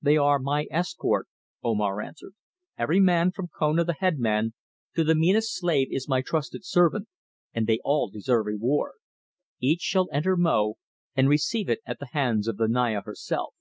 [0.00, 1.28] "They are my escort,"
[1.62, 2.32] Omar answered.
[2.78, 4.54] "Every man, from Kona, the head man,
[4.96, 7.06] to the meanest slave, is my trusted servant,
[7.52, 8.92] and they all deserve reward.
[9.60, 10.78] Each shall enter Mo
[11.14, 13.54] and receive it at the hands of the Naya herself.